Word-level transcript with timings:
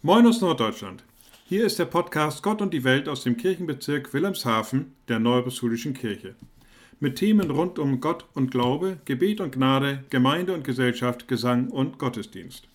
Moin 0.00 0.24
aus 0.28 0.40
Norddeutschland. 0.40 1.02
Hier 1.48 1.66
ist 1.66 1.80
der 1.80 1.84
Podcast 1.84 2.44
Gott 2.44 2.62
und 2.62 2.72
die 2.72 2.84
Welt 2.84 3.08
aus 3.08 3.24
dem 3.24 3.36
Kirchenbezirk 3.36 4.14
Wilhelmshaven 4.14 4.94
der 5.08 5.18
Neuapostolischen 5.18 5.92
Kirche. 5.92 6.36
Mit 7.00 7.16
Themen 7.16 7.50
rund 7.50 7.80
um 7.80 8.00
Gott 8.00 8.24
und 8.32 8.52
Glaube, 8.52 8.98
Gebet 9.06 9.40
und 9.40 9.50
Gnade, 9.50 10.04
Gemeinde 10.08 10.54
und 10.54 10.62
Gesellschaft, 10.62 11.26
Gesang 11.26 11.70
und 11.70 11.98
Gottesdienst. 11.98 12.68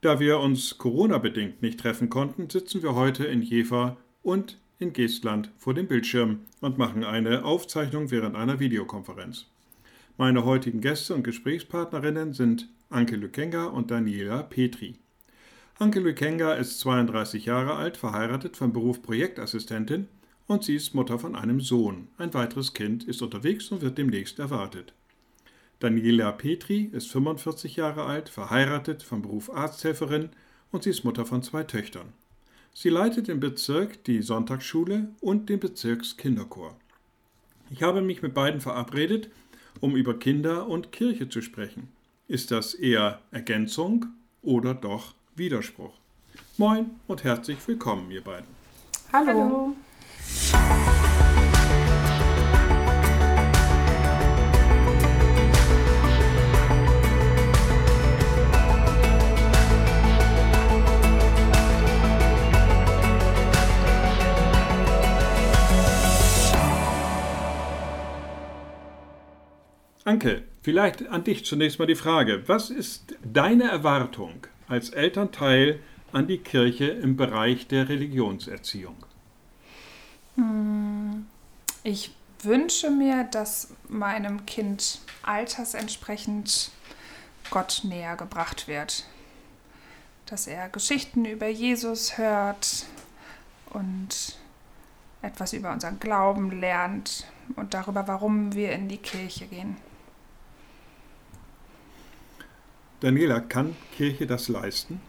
Da 0.00 0.18
wir 0.18 0.38
uns 0.38 0.78
Corona-bedingt 0.78 1.60
nicht 1.60 1.78
treffen 1.78 2.08
konnten, 2.08 2.48
sitzen 2.48 2.82
wir 2.82 2.94
heute 2.94 3.26
in 3.26 3.42
Jever 3.42 3.98
und 4.22 4.56
in 4.78 4.94
Geestland 4.94 5.50
vor 5.58 5.74
dem 5.74 5.86
Bildschirm 5.86 6.40
und 6.62 6.78
machen 6.78 7.04
eine 7.04 7.44
Aufzeichnung 7.44 8.10
während 8.10 8.34
einer 8.34 8.60
Videokonferenz. 8.60 9.44
Meine 10.16 10.46
heutigen 10.46 10.80
Gäste 10.80 11.14
und 11.14 11.22
Gesprächspartnerinnen 11.22 12.32
sind 12.32 12.70
Anke 12.88 13.16
Lükenga 13.16 13.66
und 13.66 13.90
Daniela 13.90 14.42
Petri. 14.42 14.94
Anke 15.78 16.00
Lükenga 16.00 16.54
ist 16.54 16.80
32 16.80 17.44
Jahre 17.44 17.74
alt, 17.74 17.98
verheiratet, 17.98 18.56
von 18.56 18.72
Beruf 18.72 19.02
Projektassistentin 19.02 20.08
und 20.46 20.64
sie 20.64 20.74
ist 20.74 20.94
Mutter 20.94 21.18
von 21.18 21.36
einem 21.36 21.60
Sohn. 21.60 22.08
Ein 22.16 22.32
weiteres 22.32 22.72
Kind 22.72 23.04
ist 23.04 23.20
unterwegs 23.20 23.68
und 23.68 23.82
wird 23.82 23.98
demnächst 23.98 24.38
erwartet. 24.38 24.94
Daniela 25.80 26.32
Petri 26.32 26.88
ist 26.92 27.10
45 27.10 27.76
Jahre 27.76 28.04
alt, 28.04 28.30
verheiratet, 28.30 29.02
von 29.02 29.20
Beruf 29.20 29.52
Arzthelferin 29.52 30.30
und 30.72 30.82
sie 30.82 30.88
ist 30.88 31.04
Mutter 31.04 31.26
von 31.26 31.42
zwei 31.42 31.62
Töchtern. 31.62 32.14
Sie 32.72 32.88
leitet 32.88 33.28
im 33.28 33.40
Bezirk 33.40 34.02
die 34.04 34.22
Sonntagsschule 34.22 35.10
und 35.20 35.50
den 35.50 35.60
Bezirkskinderchor. 35.60 36.74
Ich 37.68 37.82
habe 37.82 38.00
mich 38.00 38.22
mit 38.22 38.32
beiden 38.32 38.62
verabredet, 38.62 39.28
um 39.80 39.94
über 39.94 40.18
Kinder 40.18 40.68
und 40.68 40.90
Kirche 40.90 41.28
zu 41.28 41.42
sprechen. 41.42 41.88
Ist 42.28 42.50
das 42.50 42.72
eher 42.72 43.20
Ergänzung 43.30 44.06
oder 44.40 44.72
doch 44.72 45.15
Widerspruch. 45.36 45.92
Moin 46.56 46.92
und 47.06 47.24
herzlich 47.24 47.58
willkommen, 47.66 48.10
ihr 48.10 48.24
beiden. 48.24 48.46
Hallo. 49.12 49.76
Anke, 70.04 70.44
vielleicht 70.62 71.08
an 71.08 71.24
dich 71.24 71.44
zunächst 71.44 71.78
mal 71.78 71.86
die 71.86 71.96
Frage. 71.96 72.44
Was 72.46 72.70
ist 72.70 73.16
deine 73.24 73.64
Erwartung 73.64 74.46
als 74.68 74.90
Elternteil 74.90 75.80
an 76.12 76.26
die 76.26 76.38
Kirche 76.38 76.86
im 76.86 77.16
Bereich 77.16 77.66
der 77.68 77.88
Religionserziehung? 77.88 78.96
Hm, 80.36 81.26
ich 81.82 82.14
wünsche 82.42 82.90
mir, 82.90 83.24
dass 83.24 83.74
meinem 83.88 84.46
Kind 84.46 85.00
altersentsprechend 85.22 86.70
Gott 87.50 87.82
näher 87.84 88.16
gebracht 88.16 88.68
wird. 88.68 89.04
Dass 90.26 90.46
er 90.46 90.68
Geschichten 90.68 91.24
über 91.24 91.48
Jesus 91.48 92.18
hört 92.18 92.86
und 93.70 94.36
etwas 95.22 95.52
über 95.52 95.72
unseren 95.72 96.00
Glauben 96.00 96.60
lernt 96.60 97.26
und 97.54 97.74
darüber, 97.74 98.08
warum 98.08 98.54
wir 98.54 98.72
in 98.72 98.88
die 98.88 98.98
Kirche 98.98 99.46
gehen. 99.46 99.76
Daniela, 103.00 103.40
kann 103.40 103.76
Kirche 103.96 104.26
das 104.26 104.48
leisten? 104.48 105.00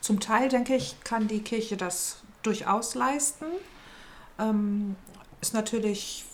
Zum 0.00 0.20
Teil, 0.20 0.48
denke 0.48 0.74
ich, 0.76 0.96
kann 1.04 1.28
die 1.28 1.42
Kirche 1.42 1.76
das 1.76 2.18
durchaus 2.42 2.94
leisten. 2.94 3.46
Ähm, 4.38 4.96
ist 5.40 5.54
natürlich 5.54 6.24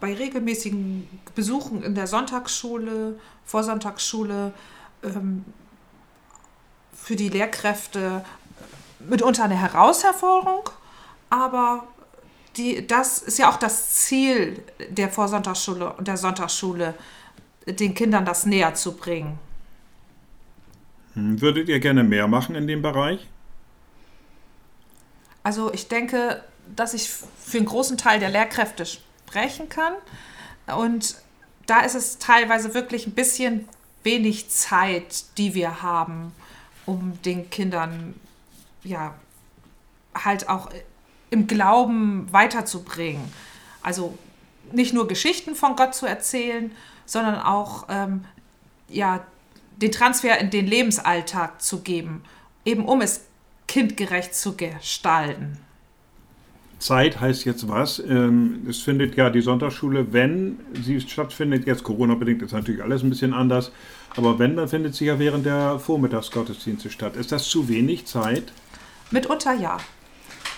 bei 0.00 0.14
regelmäßigen 0.14 1.08
Besuchen 1.34 1.82
in 1.82 1.94
der 1.94 2.06
Sonntagsschule, 2.06 3.18
Vorsonntagsschule 3.44 4.52
ähm, 5.02 5.44
für 6.94 7.16
die 7.16 7.28
Lehrkräfte 7.28 8.24
mitunter 8.98 9.44
eine 9.44 9.56
Herausforderung, 9.56 10.68
aber 11.30 11.86
die, 12.56 12.86
das 12.86 13.18
ist 13.18 13.38
ja 13.38 13.50
auch 13.50 13.56
das 13.56 13.90
Ziel 13.90 14.62
der 14.88 15.10
Vorsonntagsschule 15.10 15.92
und 15.94 16.08
der 16.08 16.16
Sonntagsschule, 16.16 16.94
den 17.66 17.94
Kindern 17.94 18.24
das 18.24 18.46
näher 18.46 18.74
zu 18.74 18.96
bringen. 18.96 19.38
Hm, 21.16 21.40
würdet 21.40 21.68
ihr 21.68 21.80
gerne 21.80 22.04
mehr 22.04 22.28
machen 22.28 22.54
in 22.54 22.66
dem 22.68 22.82
Bereich? 22.82 23.26
Also 25.42 25.72
ich 25.72 25.88
denke, 25.88 26.44
dass 26.74 26.94
ich 26.94 27.08
für 27.08 27.56
einen 27.56 27.66
großen 27.66 27.96
Teil 27.96 28.20
der 28.20 28.30
Lehrkräfte 28.30 28.84
sprechen 28.86 29.68
kann. 29.68 29.94
Und 30.66 31.16
da 31.66 31.80
ist 31.80 31.94
es 31.94 32.18
teilweise 32.18 32.74
wirklich 32.74 33.06
ein 33.06 33.14
bisschen 33.14 33.68
wenig 34.02 34.50
Zeit, 34.50 35.24
die 35.38 35.54
wir 35.54 35.82
haben, 35.82 36.32
um 36.84 37.20
den 37.22 37.50
Kindern 37.50 38.14
ja 38.84 39.14
halt 40.14 40.48
auch 40.48 40.70
im 41.30 41.46
Glauben 41.46 42.32
weiterzubringen. 42.32 43.32
Also 43.82 44.16
nicht 44.72 44.94
nur 44.94 45.08
Geschichten 45.08 45.54
von 45.54 45.76
Gott 45.76 45.94
zu 45.94 46.06
erzählen, 46.06 46.70
sondern 47.04 47.40
auch 47.40 47.86
ähm, 47.88 48.24
ja 48.88 49.24
den 49.76 49.92
Transfer 49.92 50.38
in 50.38 50.50
den 50.50 50.66
Lebensalltag 50.66 51.62
zu 51.62 51.80
geben, 51.80 52.22
eben 52.64 52.84
um 52.84 53.00
es 53.00 53.26
kindgerecht 53.68 54.34
zu 54.34 54.56
gestalten. 54.56 55.58
Zeit 56.78 57.20
heißt 57.20 57.44
jetzt 57.46 57.68
was? 57.68 57.98
Ähm, 58.00 58.66
es 58.68 58.80
findet 58.80 59.16
ja 59.16 59.30
die 59.30 59.40
Sonntagsschule, 59.40 60.12
wenn 60.12 60.58
sie 60.84 61.00
stattfindet, 61.00 61.66
jetzt 61.66 61.84
Corona-bedingt 61.84 62.42
ist 62.42 62.52
natürlich 62.52 62.82
alles 62.82 63.02
ein 63.02 63.08
bisschen 63.08 63.32
anders, 63.32 63.72
aber 64.14 64.38
wenn, 64.38 64.56
dann 64.56 64.68
findet 64.68 64.94
sie 64.94 65.06
ja 65.06 65.18
während 65.18 65.46
der 65.46 65.78
Vormittagsgottesdienste 65.78 66.90
statt. 66.90 67.16
Ist 67.16 67.32
das 67.32 67.48
zu 67.48 67.68
wenig 67.68 68.06
Zeit? 68.06 68.52
Mitunter 69.10 69.54
ja. 69.54 69.78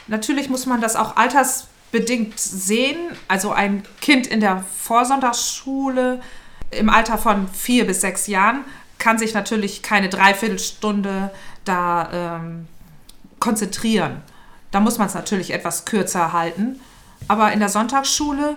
Natürlich 0.09 0.49
muss 0.49 0.67
man 0.67 0.81
das 0.81 0.97
auch 0.97 1.17
altersbedingt 1.17 2.39
sehen. 2.39 2.97
Also 3.29 3.53
ein 3.53 3.85
Kind 4.01 4.27
in 4.27 4.41
der 4.41 4.65
Vorsonntagsschule 4.77 6.21
im 6.71 6.91
Alter 6.91 7.19
von 7.19 7.47
vier 7.49 7.87
bis 7.87 8.01
sechs 8.01 8.27
Jahren 8.27 8.65
kann 8.99 9.19
sich 9.19 9.35
natürlich 9.35 9.83
keine 9.83 10.09
Dreiviertelstunde 10.09 11.31
da 11.65 12.39
ähm, 12.41 12.67
konzentrieren. 13.41 14.23
Da 14.71 14.81
muss 14.81 14.99
man 14.99 15.07
es 15.07 15.15
natürlich 15.15 15.53
etwas 15.53 15.85
kürzer 15.85 16.33
halten. 16.33 16.81
Aber 17.27 17.53
in 17.53 17.61
der 17.61 17.69
Sonntagsschule 17.69 18.57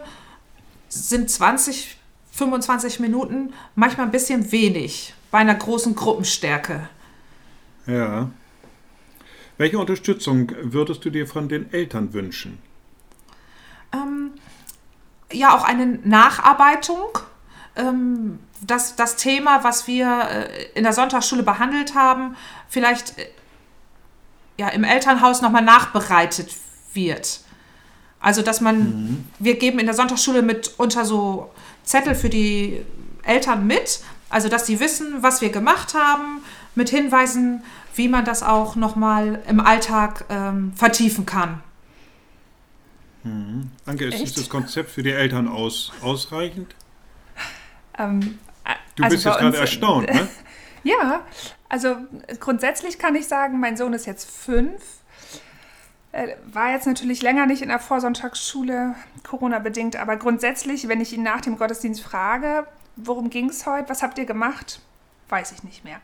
sind 0.90 1.30
20, 1.30 1.98
25 2.32 3.00
Minuten 3.00 3.54
manchmal 3.76 4.08
ein 4.08 4.12
bisschen 4.12 4.52
wenig 4.52 5.14
bei 5.32 5.40
einer 5.40 5.56
großen 5.56 5.96
Gruppenstärke. 5.96 6.90
Ja. 7.88 8.30
Welche 9.58 9.80
Unterstützung 9.80 10.52
würdest 10.62 11.06
du 11.06 11.10
dir 11.10 11.28
von 11.28 11.48
den 11.48 11.72
Eltern 11.72 12.14
wünschen? 12.14 12.60
Ähm, 13.94 14.32
ja, 15.32 15.56
auch 15.56 15.64
eine 15.64 16.00
Nacharbeitung 16.04 17.20
ähm, 17.76 18.40
das, 18.62 18.96
das 18.96 19.16
Thema, 19.16 19.64
was 19.64 19.88
wir 19.88 20.28
äh, 20.30 20.64
in 20.76 20.84
der 20.84 20.94
Sonntagsschule 20.94 21.44
behandelt 21.44 21.96
haben, 21.96 22.36
vielleicht 22.70 23.18
äh, 23.18 23.28
ja, 24.58 24.70
im 24.70 24.84
Elternhaus 24.84 25.42
nochmal 25.42 25.64
nachbereitet 25.64 26.54
wird. 26.94 27.42
Also, 28.20 28.42
dass 28.42 28.62
man, 28.62 28.78
mhm. 28.78 29.26
wir 29.40 29.58
geben 29.58 29.80
in 29.80 29.86
der 29.86 29.96
Sonntagsschule 29.96 30.42
mitunter 30.42 31.06
so 31.06 31.52
Zettel 31.84 32.14
für 32.14 32.30
die 32.30 32.86
Eltern 33.24 33.66
mit, 33.66 34.02
also 34.30 34.48
dass 34.48 34.68
sie 34.68 34.80
wissen, 34.80 35.24
was 35.24 35.42
wir 35.42 35.50
gemacht 35.50 35.94
haben, 35.96 36.44
mit 36.76 36.90
Hinweisen, 36.90 37.64
wie 37.96 38.08
man 38.08 38.24
das 38.24 38.44
auch 38.44 38.76
nochmal 38.76 39.42
im 39.48 39.60
Alltag 39.60 40.26
ähm, 40.30 40.74
vertiefen 40.76 41.26
kann. 41.26 41.62
Mhm. 43.24 43.72
Danke, 43.86 44.06
ist 44.06 44.22
Echt? 44.22 44.38
das 44.38 44.50
Konzept 44.50 44.92
für 44.92 45.04
die 45.04 45.12
Eltern 45.12 45.48
aus, 45.48 45.92
ausreichend? 46.02 46.76
Ähm, 48.02 48.40
du 48.96 49.04
also 49.04 49.16
bist 49.16 49.26
jetzt 49.26 49.38
gerade 49.38 49.58
erstaunt, 49.58 50.14
ne? 50.14 50.28
ja, 50.84 51.22
also 51.70 51.98
grundsätzlich 52.40 53.00
kann 53.00 53.16
ich 53.16 53.28
sagen, 53.28 53.60
mein 53.60 53.78
Sohn 53.78 53.94
ist 53.94 54.06
jetzt 54.06 54.30
fünf. 54.30 54.82
War 56.52 56.72
jetzt 56.72 56.88
natürlich 56.88 57.22
länger 57.22 57.46
nicht 57.46 57.62
in 57.62 57.70
der 57.70 57.80
Vorsonntagsschule, 57.80 58.96
Corona-bedingt, 59.24 59.96
aber 59.96 60.18
grundsätzlich, 60.18 60.90
wenn 60.90 61.00
ich 61.00 61.14
ihn 61.14 61.24
nach 61.24 61.40
dem 61.40 61.58
Gottesdienst 61.58 62.04
frage, 62.04 62.68
worum 62.98 63.30
ging 63.30 63.50
es 63.50 63.66
heute, 63.66 63.88
was 63.88 64.04
habt 64.04 64.18
ihr 64.18 64.26
gemacht, 64.26 64.82
weiß 65.30 65.54
ich 65.54 65.64
nicht 65.64 65.86
mehr. 65.86 66.02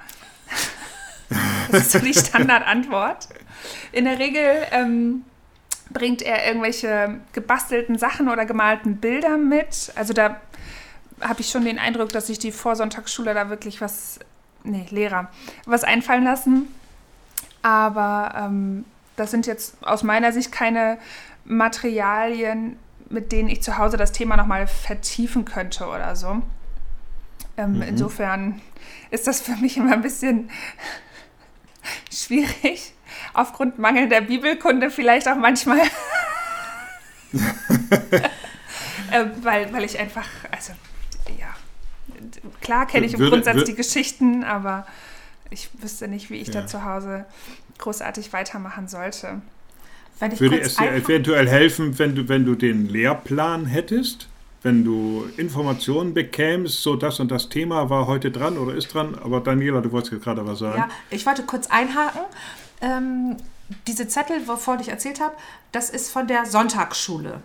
Das 1.72 1.82
ist 1.82 1.92
so 1.92 2.00
die 2.00 2.14
Standardantwort. 2.18 3.28
In 3.92 4.06
der 4.06 4.20
Regel 4.20 4.66
ähm, 4.72 5.26
bringt 5.90 6.22
er 6.22 6.48
irgendwelche 6.48 7.20
gebastelten 7.34 7.98
Sachen 7.98 8.30
oder 8.30 8.46
gemalten 8.46 8.98
Bilder 8.98 9.38
mit. 9.38 9.92
Also 9.96 10.14
da 10.14 10.40
habe 11.22 11.42
ich 11.42 11.50
schon 11.50 11.66
den 11.66 11.80
Eindruck, 11.80 12.10
dass 12.10 12.28
sich 12.28 12.40
die 12.40 12.52
Vorsonntagsschule 12.52 13.34
da 13.34 13.50
wirklich 13.50 13.82
was, 13.82 14.20
nee, 14.64 14.86
Lehrer, 14.90 15.30
was 15.66 15.84
einfallen 15.84 16.24
lassen. 16.24 16.68
Aber 17.62 18.34
ähm, 18.38 18.86
das 19.16 19.32
sind 19.32 19.48
jetzt 19.48 19.76
aus 19.86 20.04
meiner 20.04 20.32
Sicht 20.32 20.52
keine 20.52 20.98
Materialien, 21.46 22.78
mit 23.10 23.32
denen 23.32 23.50
ich 23.50 23.64
zu 23.64 23.78
Hause 23.78 23.98
das 23.98 24.12
Thema 24.12 24.38
nochmal 24.38 24.68
vertiefen 24.68 25.46
könnte 25.46 25.88
oder 25.88 26.16
so. 26.16 26.42
Ähm, 27.58 27.78
mhm. 27.78 27.82
Insofern 27.84 28.62
ist 29.10 29.28
das 29.28 29.42
für 29.42 29.56
mich 29.56 29.78
immer 29.78 29.94
ein 29.94 30.02
bisschen 30.02 30.50
schwierig, 32.14 32.94
aufgrund 33.34 33.80
mangelnder 33.80 34.22
Bibelkunde 34.22 34.92
vielleicht 34.92 35.28
auch 35.28 35.38
manchmal. 35.38 35.80
äh, 39.12 39.26
weil, 39.42 39.74
weil 39.74 39.84
ich 39.84 40.00
einfach, 40.00 40.28
also 40.52 40.74
klar 42.62 42.86
kenne 42.86 43.06
ich 43.06 43.14
im 43.14 43.20
würde, 43.20 43.32
Grundsatz 43.32 43.56
würde, 43.56 43.72
die 43.72 43.76
Geschichten, 43.76 44.44
aber 44.44 44.86
ich 45.50 45.70
wüsste 45.82 46.08
nicht, 46.08 46.30
wie 46.30 46.36
ich 46.36 46.48
ja. 46.50 46.62
da 46.62 46.68
zu 46.68 46.84
Hause 46.84 47.26
großartig 47.78 48.34
weitermachen 48.34 48.88
sollte. 48.88 49.42
Würde 50.20 50.60
es 50.60 50.76
dir 50.76 50.92
eventuell 50.92 51.48
helfen, 51.48 52.00
wenn 52.00 52.16
du, 52.16 52.28
wenn 52.28 52.46
du 52.46 52.56
den 52.56 52.90
Lehrplan 52.90 53.66
hättest? 53.66 54.28
Wenn 54.64 54.84
du 54.84 55.30
Informationen 55.38 56.16
bekämst, 56.16 56.82
so 56.82 56.96
das 56.96 57.20
und 57.20 57.30
das 57.30 57.50
Thema 57.50 57.92
war 57.92 58.08
heute 58.08 58.32
dran 58.32 58.58
oder 58.58 58.74
ist 58.74 58.94
dran, 58.94 59.16
aber 59.24 59.40
Daniela, 59.40 59.82
du 59.82 59.92
wolltest 59.92 60.22
gerade 60.24 60.46
was 60.48 60.60
sagen. 60.60 60.80
Ja, 60.80 60.90
ich 61.12 61.26
wollte 61.28 61.44
kurz 61.44 61.68
einhaken. 61.68 62.22
Ähm, 62.82 63.38
diese 63.86 64.08
Zettel, 64.08 64.48
wovon 64.48 64.80
ich 64.80 64.90
erzählt 64.90 65.20
habe, 65.20 65.36
das 65.72 65.92
ist 65.92 66.10
von 66.10 66.28
der 66.28 66.46
Sonntagsschule. 66.48 67.42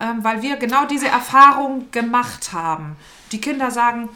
Ähm, 0.00 0.24
weil 0.24 0.42
wir 0.42 0.56
genau 0.56 0.86
diese 0.86 1.08
Erfahrung 1.08 1.90
gemacht 1.90 2.52
haben. 2.52 2.96
Die 3.32 3.40
Kinder 3.40 3.70
sagen, 3.70 4.08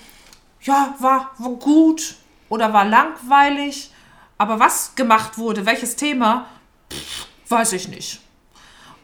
ja, 0.63 0.95
war, 0.99 1.33
war 1.39 1.51
gut 1.51 2.17
oder 2.49 2.73
war 2.73 2.85
langweilig, 2.85 3.93
aber 4.39 4.59
was 4.61 4.95
gemacht 4.95 5.39
wurde, 5.39 5.67
welches 5.67 5.97
Thema, 5.97 6.47
pff, 6.91 7.27
weiß 7.49 7.73
ich 7.75 7.89
nicht. 7.89 8.21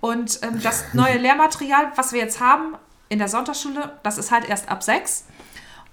Und 0.01 0.41
ähm, 0.43 0.61
das 0.63 0.85
neue 0.95 1.19
Lehrmaterial, 1.19 1.93
was 1.97 2.13
wir 2.13 2.21
jetzt 2.21 2.41
haben 2.41 2.77
in 3.09 3.19
der 3.19 3.29
Sonntagsschule, 3.29 3.99
das 4.03 4.19
ist 4.19 4.31
halt 4.31 4.49
erst 4.49 4.69
ab 4.69 4.83
sechs. 4.83 5.25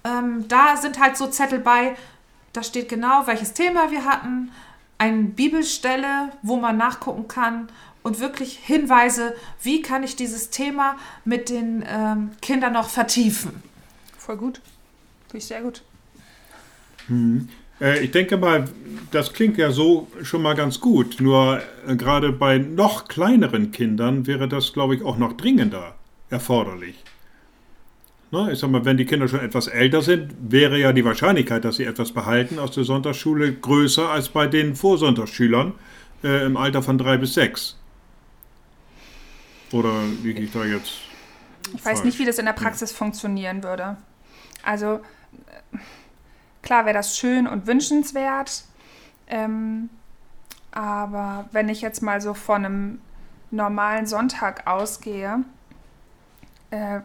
Ähm, 0.04 0.48
da 0.48 0.78
sind 0.78 1.00
halt 1.00 1.18
so 1.18 1.28
Zettel 1.28 1.60
bei, 1.60 1.96
da 2.54 2.62
steht 2.62 2.90
genau, 2.90 3.26
welches 3.26 3.54
Thema 3.54 3.92
wir 3.92 4.06
hatten, 4.06 4.52
eine 4.98 5.24
Bibelstelle, 5.24 6.32
wo 6.42 6.58
man 6.58 6.78
nachgucken 6.78 7.28
kann 7.28 7.70
und 8.04 8.20
wirklich 8.20 8.60
Hinweise, 8.60 9.36
wie 9.62 9.82
kann 9.82 10.04
ich 10.04 10.16
dieses 10.16 10.52
Thema 10.52 10.96
mit 11.26 11.50
den 11.50 11.84
ähm, 11.88 12.32
Kindern 12.42 12.74
noch 12.74 12.90
vertiefen. 12.90 13.64
Voll 14.18 14.38
gut. 14.38 14.62
Finde 15.28 15.38
ich 15.38 15.46
sehr 15.46 15.62
gut. 15.62 15.82
Mhm. 17.08 17.50
Äh, 17.82 18.04
ich 18.04 18.12
denke 18.12 18.38
mal, 18.38 18.66
das 19.12 19.34
klingt 19.34 19.58
ja 19.58 19.72
so 19.72 20.08
schon 20.24 20.42
mal 20.42 20.56
ganz 20.56 20.80
gut. 20.80 21.18
Nur 21.20 21.62
äh, 21.88 21.96
gerade 21.96 22.32
bei 22.32 22.58
noch 22.58 23.08
kleineren 23.08 23.72
Kindern 23.72 24.28
wäre 24.28 24.48
das, 24.48 24.74
glaube 24.74 24.96
ich, 24.96 25.04
auch 25.04 25.18
noch 25.18 25.34
dringender 25.34 25.96
erforderlich. 26.30 26.96
Ne? 28.32 28.52
Ich 28.52 28.60
sag 28.60 28.70
mal, 28.70 28.84
wenn 28.86 28.98
die 28.98 29.06
Kinder 29.06 29.28
schon 29.28 29.40
etwas 29.40 29.68
älter 29.68 30.02
sind, 30.02 30.34
wäre 30.40 30.80
ja 30.80 30.94
die 30.94 31.06
Wahrscheinlichkeit, 31.06 31.64
dass 31.64 31.78
sie 31.78 31.86
etwas 31.86 32.12
behalten 32.12 32.60
aus 32.60 32.72
der 32.72 32.84
Sonntagsschule 32.84 33.54
größer 33.54 34.10
als 34.10 34.30
bei 34.30 34.48
den 34.48 34.76
Vorsonntagsschülern 34.76 35.74
äh, 36.24 36.46
im 36.46 36.58
Alter 36.58 36.82
von 36.82 36.98
drei 36.98 37.18
bis 37.18 37.36
sechs. 37.36 37.78
Oder 39.72 39.94
liege 40.24 40.42
ich 40.42 40.52
da 40.52 40.66
jetzt? 40.66 40.94
Ich 41.76 41.84
weiß 41.84 42.04
nicht, 42.04 42.20
wie 42.20 42.26
das 42.26 42.38
in 42.38 42.46
der 42.46 42.54
Praxis 42.54 42.92
ja. 42.92 42.98
funktionieren 42.98 43.64
würde. 43.64 43.98
Also 44.66 45.00
klar 46.62 46.86
wäre 46.86 46.96
das 46.96 47.18
schön 47.18 47.48
und 47.48 47.68
wünschenswert, 47.68 48.64
ähm, 49.28 49.90
aber 50.72 51.48
wenn 51.52 51.70
ich 51.70 51.82
jetzt 51.82 52.02
mal 52.02 52.20
so 52.20 52.34
von 52.34 52.66
einem 52.66 53.02
normalen 53.52 54.08
Sonntag 54.08 54.68
ausgehe, 54.68 55.44
äh, 56.72 57.00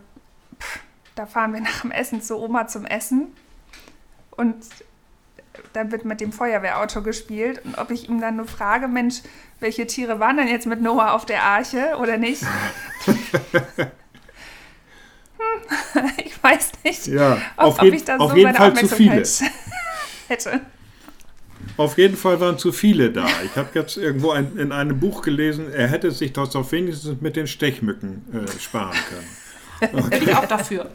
pff, 0.58 0.80
da 1.14 1.26
fahren 1.26 1.52
wir 1.52 1.60
nach 1.60 1.82
dem 1.82 1.90
Essen 1.90 2.22
zu 2.22 2.38
Oma 2.38 2.66
zum 2.66 2.86
Essen 2.86 3.28
und 4.30 4.56
dann 5.74 5.92
wird 5.92 6.04
mit 6.04 6.20
dem 6.20 6.32
Feuerwehrauto 6.32 7.02
gespielt 7.02 7.64
und 7.64 7.76
ob 7.76 7.90
ich 7.90 8.08
ihm 8.08 8.20
dann 8.20 8.36
nur 8.36 8.46
frage, 8.46 8.88
Mensch, 8.88 9.20
welche 9.60 9.86
Tiere 9.86 10.18
waren 10.18 10.38
denn 10.38 10.48
jetzt 10.48 10.66
mit 10.66 10.80
Noah 10.80 11.12
auf 11.12 11.26
der 11.26 11.42
Arche 11.42 11.96
oder 12.00 12.16
nicht? 12.16 12.42
ich 16.40 16.44
weiß 16.50 16.72
nicht, 16.84 17.06
ja, 17.08 17.38
ob, 17.56 17.80
ob 17.80 17.84
ich 17.84 18.04
da 18.04 18.18
so 18.18 18.28
meine 18.28 18.54
Fall 18.54 18.70
Aufmerksamkeit 18.70 19.42
hätte. 20.28 20.60
Auf 21.76 21.98
jeden 21.98 22.16
Fall 22.16 22.40
waren 22.40 22.58
zu 22.58 22.72
viele 22.72 23.10
da. 23.10 23.26
Ich 23.44 23.56
habe 23.56 23.68
jetzt 23.74 23.96
irgendwo 23.96 24.30
ein, 24.30 24.56
in 24.56 24.72
einem 24.72 24.98
Buch 24.98 25.22
gelesen, 25.22 25.72
er 25.72 25.88
hätte 25.88 26.10
sich 26.10 26.32
das 26.32 26.56
auf 26.56 26.72
wenigstens 26.72 27.20
mit 27.20 27.36
den 27.36 27.46
Stechmücken 27.46 28.24
äh, 28.32 28.60
sparen 28.60 28.96
können. 29.08 29.94
Okay. 29.94 30.08
Bin 30.18 30.28
ich 30.28 30.34
auch 30.34 30.46
dafür. 30.46 30.90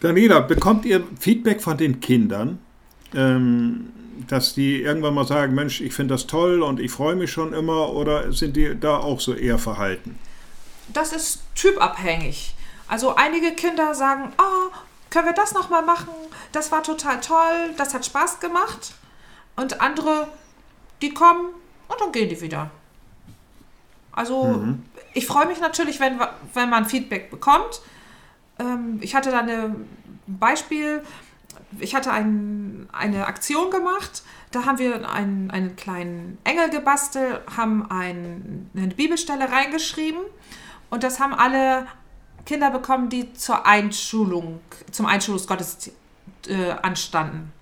Daniela, 0.00 0.40
bekommt 0.40 0.84
ihr 0.84 1.04
Feedback 1.20 1.62
von 1.62 1.76
den 1.76 2.00
Kindern, 2.00 2.58
ähm, 3.14 3.90
dass 4.28 4.54
die 4.54 4.82
irgendwann 4.82 5.14
mal 5.14 5.26
sagen, 5.26 5.54
Mensch, 5.54 5.80
ich 5.80 5.94
finde 5.94 6.14
das 6.14 6.26
toll 6.26 6.62
und 6.62 6.80
ich 6.80 6.90
freue 6.90 7.14
mich 7.14 7.30
schon 7.30 7.52
immer 7.52 7.92
oder 7.92 8.32
sind 8.32 8.56
die 8.56 8.78
da 8.78 8.98
auch 8.98 9.20
so 9.20 9.34
eher 9.34 9.58
verhalten? 9.58 10.18
Das 10.92 11.12
ist 11.12 11.42
typabhängig. 11.54 12.54
Also 12.92 13.14
einige 13.16 13.52
Kinder 13.52 13.94
sagen, 13.94 14.34
oh, 14.36 14.70
können 15.08 15.24
wir 15.24 15.32
das 15.32 15.54
nochmal 15.54 15.80
machen? 15.80 16.10
Das 16.52 16.70
war 16.72 16.82
total 16.82 17.22
toll, 17.22 17.72
das 17.78 17.94
hat 17.94 18.04
Spaß 18.04 18.38
gemacht. 18.38 18.92
Und 19.56 19.80
andere, 19.80 20.28
die 21.00 21.14
kommen 21.14 21.54
und 21.88 22.00
dann 22.02 22.12
gehen 22.12 22.28
die 22.28 22.38
wieder. 22.42 22.70
Also 24.12 24.44
mhm. 24.44 24.82
ich 25.14 25.26
freue 25.26 25.46
mich 25.46 25.58
natürlich, 25.58 26.00
wenn, 26.00 26.20
wenn 26.52 26.68
man 26.68 26.84
Feedback 26.84 27.30
bekommt. 27.30 27.80
Ähm, 28.58 28.98
ich 29.00 29.14
hatte 29.14 29.30
da 29.30 29.38
ein 29.38 29.88
Beispiel, 30.26 31.02
ich 31.78 31.94
hatte 31.94 32.12
ein, 32.12 32.90
eine 32.92 33.26
Aktion 33.26 33.70
gemacht, 33.70 34.22
da 34.50 34.66
haben 34.66 34.76
wir 34.76 35.10
einen, 35.10 35.50
einen 35.50 35.76
kleinen 35.76 36.36
Engel 36.44 36.68
gebastelt, 36.68 37.40
haben 37.56 37.90
ein, 37.90 38.70
eine 38.76 38.94
Bibelstelle 38.94 39.50
reingeschrieben 39.50 40.20
und 40.90 41.04
das 41.04 41.20
haben 41.20 41.32
alle 41.32 41.86
Kinder 42.44 42.70
bekommen, 42.70 43.08
die 43.08 43.32
zur 43.34 43.66
Einschulung, 43.66 44.60
zum 44.90 45.06
Einschulungsgottesdienst 45.06 45.96
äh, 46.48 46.72
anstanden. 46.82 47.52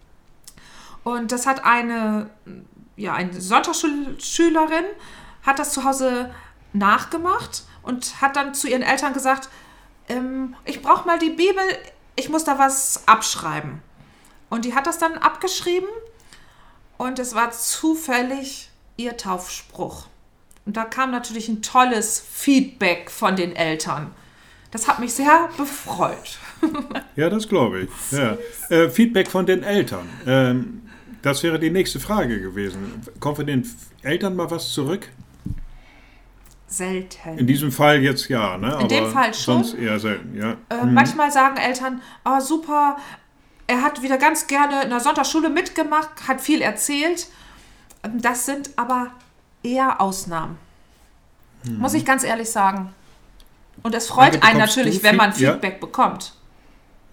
Und 1.05 1.33
das 1.33 1.47
hat 1.47 1.65
eine, 1.65 2.31
ja, 2.97 3.15
eine 3.15 3.41
Sonntagsschülerin, 3.41 4.85
hat 5.43 5.59
das 5.59 5.73
zu 5.73 5.85
Hause 5.85 6.35
nachgemacht 6.73 7.65
und 7.83 8.21
hat 8.21 8.37
dann 8.37 8.55
zu 8.55 8.69
ihren 8.69 8.83
Eltern 8.83 9.13
gesagt, 9.13 9.49
ähm, 10.09 10.55
ich 10.65 10.83
brauche 10.83 11.07
mal 11.07 11.19
die 11.19 11.31
Bibel, 11.31 11.63
ich 12.17 12.29
muss 12.29 12.45
da 12.45 12.59
was 12.59 13.07
abschreiben. 13.07 13.83
Und 14.51 14.65
die 14.65 14.75
hat 14.75 14.87
das 14.87 14.99
dann 14.99 15.17
abgeschrieben 15.17 15.89
und 16.99 17.19
es 17.19 17.35
war 17.35 17.51
zufällig 17.53 18.71
ihr 18.97 19.17
Taufspruch. 19.17 20.07
Und 20.67 20.77
da 20.77 20.85
kam 20.85 21.11
natürlich 21.11 21.49
ein 21.49 21.63
tolles 21.63 22.21
Feedback 22.21 23.11
von 23.11 23.37
den 23.37 23.57
Eltern. 23.57 24.15
Das 24.71 24.87
hat 24.87 25.01
mich 25.01 25.13
sehr 25.13 25.49
befreut. 25.57 26.39
ja, 27.17 27.29
das 27.29 27.49
glaube 27.49 27.81
ich. 27.83 27.91
Ja. 28.13 28.37
Äh, 28.69 28.89
Feedback 28.89 29.29
von 29.29 29.47
den 29.47 29.63
Eltern. 29.63 30.09
Ähm, 30.27 30.83
das 31.23 31.43
wäre 31.43 31.59
die 31.59 31.71
nächste 31.71 32.01
Frage 32.01 32.41
gewesen. 32.41 33.03
Kommt 33.19 33.37
von 33.37 33.47
den 33.47 33.69
Eltern 34.03 34.37
mal 34.37 34.51
was 34.51 34.73
zurück? 34.73 35.09
selten. 36.71 37.37
In 37.37 37.47
diesem 37.47 37.73
Fall 37.73 38.01
jetzt 38.01 38.29
ja, 38.29 38.57
ne? 38.57 38.79
In 38.81 38.89
dem 38.89 39.11
Fall 39.11 39.35
schon. 39.35 39.65
Sonst 39.65 39.75
eher 39.75 39.99
selten, 39.99 40.37
ja. 40.37 40.57
Äh, 40.69 40.85
mhm. 40.85 40.95
Manchmal 40.95 41.31
sagen 41.31 41.57
Eltern, 41.57 42.01
oh 42.25 42.41
super, 42.41 42.97
er 43.67 43.83
hat 43.83 44.03
wieder 44.03 44.19
ganz 44.19 44.47
gerne 44.47 44.85
in 44.85 44.91
der 44.91 45.01
Sonntagsschule 45.01 45.51
mitgemacht, 45.51 46.29
hat 46.29 46.41
viel 46.41 46.63
erzählt. 46.63 47.27
Ähm, 48.05 48.23
das 48.23 48.47
sind 48.47 48.71
aber 48.77 49.09
eher 49.63 50.01
Ausnahmen. 50.01 50.59
Mhm. 51.65 51.79
Muss 51.79 51.95
ich 51.95 52.05
ganz 52.05 52.25
ehrlich 52.25 52.51
sagen. 52.51 52.95
Und 53.83 53.95
es 53.95 54.09
freut 54.09 54.35
Anke, 54.35 54.47
einen 54.47 54.59
natürlich, 54.59 55.03
wenn 55.03 55.17
man 55.17 55.33
Feedback 55.33 55.75
ja. 55.75 55.79
bekommt. 55.79 56.35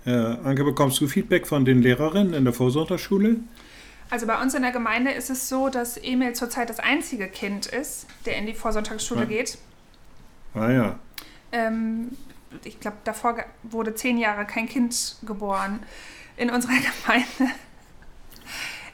Ja, 0.06 0.40
Anke, 0.44 0.64
bekommst 0.64 1.02
du 1.02 1.08
Feedback 1.08 1.48
von 1.48 1.66
den 1.66 1.82
Lehrerinnen 1.82 2.34
in 2.34 2.44
der 2.46 2.54
Vorsonntagsschule? 2.54 3.38
Also 4.10 4.26
bei 4.26 4.42
uns 4.42 4.54
in 4.54 4.62
der 4.62 4.72
Gemeinde 4.72 5.12
ist 5.12 5.30
es 5.30 5.50
so, 5.50 5.70
dass 5.70 5.98
Emil 5.98 6.34
zurzeit 6.34 6.70
das 6.70 6.80
einzige 6.80 7.28
Kind 7.28 7.66
ist, 7.66 8.08
der 8.26 8.38
in 8.38 8.46
die 8.46 8.54
Vorsonntagsschule 8.54 9.22
ja. 9.22 9.26
geht. 9.28 9.58
Ah 10.54 10.72
ja. 10.72 11.00
Ähm, 11.52 12.12
ich 12.64 12.80
glaube, 12.80 12.98
davor 13.04 13.36
wurde 13.64 13.96
zehn 13.96 14.18
Jahre 14.18 14.46
kein 14.46 14.70
Kind 14.70 15.18
geboren 15.26 15.80
in 16.38 16.50
unserer 16.50 16.74
Gemeinde. 17.06 17.54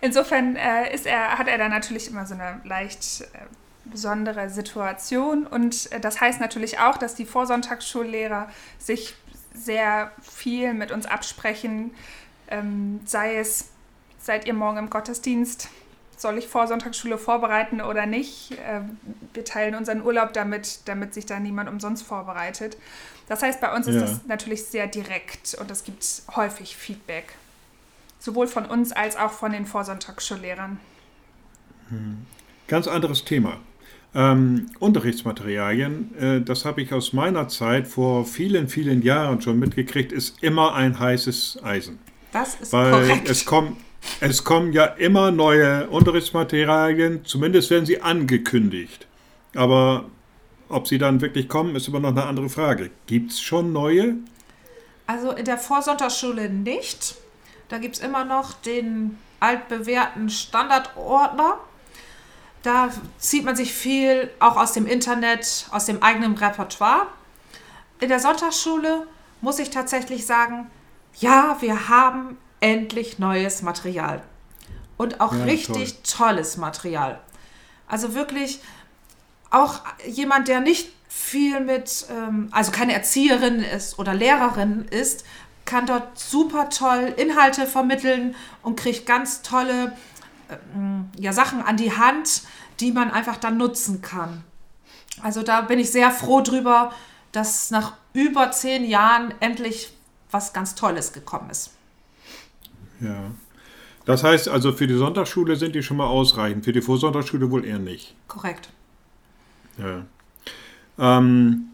Insofern 0.01 0.55
äh, 0.55 0.93
ist 0.93 1.05
er, 1.05 1.37
hat 1.37 1.47
er 1.47 1.57
da 1.57 1.69
natürlich 1.69 2.09
immer 2.09 2.25
so 2.25 2.33
eine 2.33 2.59
leicht 2.65 3.21
äh, 3.21 3.45
besondere 3.85 4.49
Situation. 4.49 5.45
Und 5.45 5.91
äh, 5.91 5.99
das 5.99 6.21
heißt 6.21 6.39
natürlich 6.39 6.79
auch, 6.79 6.97
dass 6.97 7.15
die 7.15 7.25
Vorsonntagsschullehrer 7.25 8.49
sich 8.79 9.15
sehr 9.53 10.11
viel 10.21 10.73
mit 10.73 10.91
uns 10.91 11.05
absprechen, 11.05 11.91
ähm, 12.47 13.01
sei 13.05 13.37
es 13.37 13.69
seid 14.19 14.47
ihr 14.47 14.53
morgen 14.53 14.77
im 14.77 14.89
Gottesdienst? 14.89 15.69
soll 16.23 16.37
ich 16.37 16.47
Vorsonntagsschule 16.47 17.19
vorbereiten 17.19 17.81
oder 17.81 18.07
nicht. 18.07 18.53
Äh, 18.53 18.81
wir 19.33 19.45
teilen 19.45 19.75
unseren 19.75 20.01
Urlaub 20.01 20.33
damit, 20.33 20.79
damit 20.85 21.13
sich 21.13 21.27
da 21.27 21.39
niemand 21.39 21.69
umsonst 21.69 22.03
vorbereitet. 22.03 22.77
Das 23.27 23.43
heißt, 23.43 23.61
bei 23.61 23.73
uns 23.75 23.87
ist 23.87 23.95
ja. 23.95 24.01
das 24.01 24.25
natürlich 24.25 24.65
sehr 24.65 24.87
direkt 24.87 25.53
und 25.55 25.69
es 25.69 25.83
gibt 25.83 26.05
häufig 26.35 26.75
Feedback. 26.75 27.33
Sowohl 28.19 28.47
von 28.47 28.65
uns 28.65 28.91
als 28.91 29.17
auch 29.17 29.31
von 29.31 29.51
den 29.51 29.65
Vorsonntagsschullehrern. 29.65 30.79
Hm. 31.89 32.25
Ganz 32.67 32.87
anderes 32.87 33.25
Thema. 33.25 33.57
Ähm, 34.15 34.67
Unterrichtsmaterialien, 34.79 36.17
äh, 36.19 36.41
das 36.41 36.65
habe 36.65 36.81
ich 36.81 36.93
aus 36.93 37.13
meiner 37.13 37.47
Zeit 37.47 37.87
vor 37.87 38.25
vielen, 38.25 38.67
vielen 38.67 39.01
Jahren 39.01 39.41
schon 39.41 39.57
mitgekriegt, 39.57 40.11
ist 40.11 40.43
immer 40.43 40.75
ein 40.75 40.99
heißes 40.99 41.63
Eisen. 41.63 41.97
Das 42.31 42.55
ist 42.55 42.73
Weil 42.73 42.91
korrekt. 42.91 43.29
Es, 43.29 43.45
kommt, 43.45 43.77
es 44.19 44.43
kommen 44.43 44.71
ja 44.71 44.85
immer 44.85 45.31
neue 45.31 45.89
Unterrichtsmaterialien, 45.89 47.25
zumindest 47.25 47.71
werden 47.71 47.87
sie 47.87 48.01
angekündigt. 48.01 49.07
Aber 49.55 50.05
ob 50.69 50.87
sie 50.87 50.99
dann 50.99 51.21
wirklich 51.21 51.49
kommen, 51.49 51.75
ist 51.75 51.87
immer 51.87 51.99
noch 51.99 52.09
eine 52.09 52.25
andere 52.25 52.49
Frage. 52.49 52.91
Gibt 53.07 53.31
es 53.31 53.41
schon 53.41 53.71
neue? 53.73 54.15
Also 55.07 55.31
in 55.31 55.45
der 55.45 55.57
Vorsonntagsschule 55.57 56.49
nicht. 56.49 57.15
Da 57.69 57.79
gibt 57.79 57.95
es 57.95 58.01
immer 58.01 58.25
noch 58.25 58.53
den 58.53 59.17
altbewährten 59.39 60.29
Standardordner 60.29 61.57
da 62.63 62.89
zieht 63.17 63.43
man 63.43 63.55
sich 63.55 63.73
viel 63.73 64.31
auch 64.39 64.57
aus 64.57 64.71
dem 64.71 64.87
Internet, 64.87 65.67
aus 65.71 65.85
dem 65.85 66.01
eigenen 66.01 66.35
Repertoire. 66.35 67.07
In 67.99 68.09
der 68.09 68.19
Sonntagsschule 68.19 69.05
muss 69.41 69.59
ich 69.59 69.69
tatsächlich 69.69 70.25
sagen, 70.25 70.71
ja, 71.19 71.57
wir 71.59 71.89
haben 71.89 72.37
endlich 72.61 73.19
neues 73.19 73.61
Material. 73.61 74.23
Und 74.97 75.19
auch 75.19 75.33
ja, 75.33 75.43
richtig 75.43 76.01
toll. 76.03 76.27
tolles 76.27 76.57
Material. 76.57 77.19
Also 77.87 78.15
wirklich 78.15 78.61
auch 79.49 79.81
jemand, 80.07 80.47
der 80.47 80.61
nicht 80.61 80.89
viel 81.09 81.59
mit, 81.59 82.07
ähm, 82.09 82.47
also 82.51 82.71
keine 82.71 82.93
Erzieherin 82.93 83.59
ist 83.59 83.99
oder 83.99 84.13
Lehrerin 84.13 84.85
ist, 84.89 85.25
kann 85.65 85.85
dort 85.85 86.17
super 86.17 86.69
toll 86.69 87.13
Inhalte 87.17 87.67
vermitteln 87.67 88.35
und 88.61 88.79
kriegt 88.79 89.05
ganz 89.05 89.41
tolle 89.41 89.95
ja, 91.17 91.33
Sachen 91.33 91.61
an 91.61 91.77
die 91.77 91.95
Hand, 91.95 92.43
die 92.79 92.91
man 92.91 93.11
einfach 93.11 93.37
dann 93.37 93.57
nutzen 93.57 94.01
kann. 94.01 94.43
Also 95.21 95.43
da 95.43 95.61
bin 95.61 95.79
ich 95.79 95.91
sehr 95.91 96.11
froh 96.11 96.41
drüber, 96.41 96.91
dass 97.31 97.71
nach 97.71 97.93
über 98.13 98.51
zehn 98.51 98.83
Jahren 98.85 99.33
endlich 99.39 99.93
was 100.31 100.53
ganz 100.53 100.75
Tolles 100.75 101.13
gekommen 101.13 101.49
ist. 101.49 101.71
Ja. 102.99 103.31
Das 104.05 104.23
heißt 104.23 104.49
also, 104.49 104.73
für 104.73 104.87
die 104.87 104.95
Sonntagsschule 104.95 105.55
sind 105.55 105.75
die 105.75 105.83
schon 105.83 105.97
mal 105.97 106.07
ausreichend, 106.07 106.65
für 106.65 106.73
die 106.73 106.81
Vorsonntagsschule 106.81 107.49
wohl 107.51 107.65
eher 107.65 107.79
nicht. 107.79 108.15
Korrekt. 108.27 108.69
Ja. 109.77 110.05
Ähm, 110.97 111.69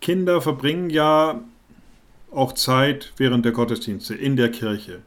Kinder 0.00 0.40
verbringen 0.40 0.90
ja 0.90 1.40
auch 2.32 2.54
Zeit 2.54 3.12
während 3.16 3.44
der 3.44 3.52
Gottesdienste 3.52 4.14
in 4.14 4.36
der 4.36 4.50
Kirche. 4.50 5.02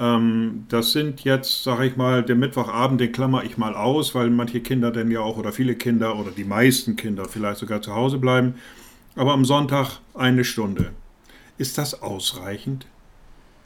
Ähm, 0.00 0.64
das 0.70 0.92
sind 0.92 1.24
jetzt, 1.24 1.62
sage 1.62 1.86
ich 1.86 1.96
mal, 1.96 2.24
der 2.24 2.34
Mittwochabend, 2.34 3.00
den 3.02 3.12
klammer 3.12 3.44
ich 3.44 3.58
mal 3.58 3.74
aus, 3.74 4.14
weil 4.14 4.30
manche 4.30 4.60
Kinder 4.60 4.90
denn 4.90 5.10
ja 5.10 5.20
auch 5.20 5.36
oder 5.36 5.52
viele 5.52 5.74
Kinder 5.74 6.18
oder 6.18 6.30
die 6.30 6.44
meisten 6.44 6.96
Kinder 6.96 7.26
vielleicht 7.26 7.58
sogar 7.58 7.82
zu 7.82 7.94
Hause 7.94 8.16
bleiben. 8.16 8.54
Aber 9.14 9.32
am 9.32 9.44
Sonntag 9.44 9.98
eine 10.14 10.44
Stunde. 10.44 10.92
Ist 11.58 11.76
das 11.76 12.00
ausreichend, 12.00 12.86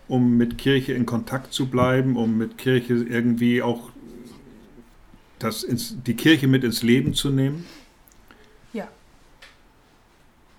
um 0.08 0.36
mit 0.36 0.58
Kirche 0.58 0.92
in 0.94 1.06
Kontakt 1.06 1.52
zu 1.52 1.66
bleiben, 1.66 2.16
um 2.16 2.36
mit 2.36 2.58
Kirche 2.58 2.94
irgendwie 2.94 3.62
auch 3.62 3.90
das 5.38 5.62
ins, 5.62 5.96
die 6.02 6.14
Kirche 6.14 6.48
mit 6.48 6.64
ins 6.64 6.82
Leben 6.82 7.14
zu 7.14 7.30
nehmen? 7.30 7.64
Ja, 8.72 8.88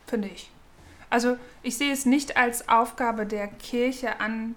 finde 0.07 0.29
ich. 0.29 0.49
Also 1.09 1.35
ich 1.63 1.75
sehe 1.75 1.91
es 1.91 2.05
nicht 2.05 2.37
als 2.37 2.69
Aufgabe 2.69 3.25
der 3.25 3.47
Kirche 3.47 4.21
an, 4.21 4.55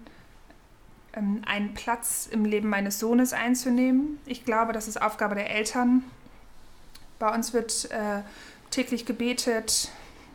einen 1.46 1.74
Platz 1.74 2.28
im 2.30 2.44
Leben 2.44 2.68
meines 2.68 2.98
Sohnes 2.98 3.32
einzunehmen. 3.32 4.18
Ich 4.26 4.44
glaube, 4.44 4.72
das 4.72 4.88
ist 4.88 5.00
Aufgabe 5.00 5.34
der 5.34 5.50
Eltern. 5.50 6.04
Bei 7.18 7.34
uns 7.34 7.52
wird 7.52 7.90
äh, 7.90 8.22
täglich 8.70 9.06
gebetet. 9.06 9.90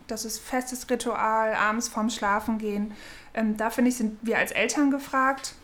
Das 0.08 0.26
ist 0.26 0.40
festes 0.40 0.90
Ritual, 0.90 1.54
abends 1.54 1.88
vorm 1.88 2.10
Schlafengehen. 2.10 2.94
Ähm, 3.34 3.58
da 3.58 3.70
finde 3.70 3.90
ich, 3.90 3.98
sind 3.98 4.18
wir 4.22 4.38
als 4.38 4.52
Eltern 4.52 4.92
gefragt. 4.92 5.56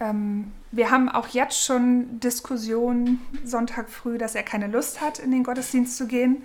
Ähm, 0.00 0.52
wir 0.72 0.90
haben 0.90 1.08
auch 1.08 1.28
jetzt 1.28 1.64
schon 1.64 2.20
Diskussionen 2.20 3.20
Sonntag 3.44 3.88
früh, 3.88 4.18
dass 4.18 4.34
er 4.34 4.42
keine 4.42 4.66
Lust 4.66 5.00
hat, 5.00 5.18
in 5.18 5.30
den 5.30 5.44
Gottesdienst 5.44 5.96
zu 5.96 6.06
gehen. 6.06 6.44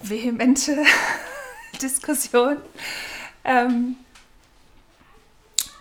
Vehemente 0.00 0.76
Diskussion. 1.82 2.56
Ähm, 3.44 3.96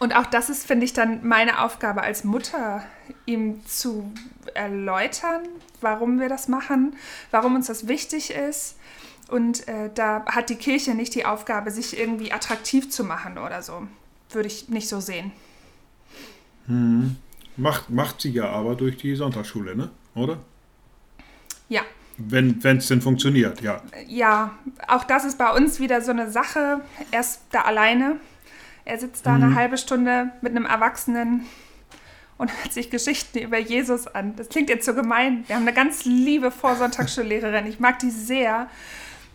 und 0.03 0.13
auch 0.13 0.25
das 0.25 0.49
ist, 0.49 0.67
finde 0.67 0.83
ich, 0.83 0.91
dann 0.91 1.25
meine 1.25 1.63
Aufgabe 1.63 2.01
als 2.01 2.25
Mutter, 2.25 2.83
ihm 3.25 3.65
zu 3.65 4.11
erläutern, 4.53 5.43
warum 5.79 6.19
wir 6.19 6.27
das 6.27 6.49
machen, 6.49 6.97
warum 7.31 7.55
uns 7.55 7.67
das 7.67 7.87
wichtig 7.87 8.31
ist. 8.31 8.75
Und 9.29 9.65
äh, 9.69 9.89
da 9.95 10.25
hat 10.25 10.49
die 10.49 10.57
Kirche 10.57 10.93
nicht 10.93 11.15
die 11.15 11.25
Aufgabe, 11.25 11.71
sich 11.71 11.97
irgendwie 11.97 12.33
attraktiv 12.33 12.89
zu 12.89 13.05
machen 13.05 13.37
oder 13.37 13.61
so. 13.61 13.87
Würde 14.31 14.47
ich 14.47 14.67
nicht 14.67 14.89
so 14.89 14.99
sehen. 14.99 15.31
Hm. 16.67 17.15
Macht, 17.55 17.89
macht 17.89 18.19
sie 18.19 18.31
ja 18.31 18.49
aber 18.49 18.75
durch 18.75 18.97
die 18.97 19.15
Sonntagsschule, 19.15 19.73
ne? 19.73 19.89
Oder? 20.15 20.37
Ja. 21.69 21.83
Wenn 22.17 22.59
es 22.61 22.89
denn 22.89 23.01
funktioniert, 23.01 23.61
ja. 23.61 23.81
Ja, 24.09 24.51
auch 24.85 25.05
das 25.05 25.23
ist 25.23 25.37
bei 25.37 25.49
uns 25.51 25.79
wieder 25.79 26.01
so 26.01 26.11
eine 26.11 26.29
Sache. 26.29 26.81
Er 27.11 27.21
ist 27.21 27.39
da 27.51 27.61
alleine 27.61 28.17
er 28.85 28.99
sitzt 28.99 29.25
da 29.25 29.31
mhm. 29.31 29.43
eine 29.43 29.55
halbe 29.55 29.77
Stunde 29.77 30.31
mit 30.41 30.51
einem 30.51 30.65
Erwachsenen 30.65 31.45
und 32.37 32.51
hört 32.61 32.73
sich 32.73 32.89
Geschichten 32.89 33.39
über 33.39 33.57
Jesus 33.57 34.07
an. 34.07 34.35
Das 34.35 34.49
klingt 34.49 34.69
jetzt 34.69 34.85
so 34.85 34.93
gemein. 34.93 35.43
Wir 35.47 35.55
haben 35.55 35.63
eine 35.63 35.73
ganz 35.73 36.05
liebe 36.05 36.51
Vorsonntagsschullehrerin. 36.51 37.65
Ich 37.67 37.79
mag 37.79 37.99
die 37.99 38.09
sehr. 38.09 38.67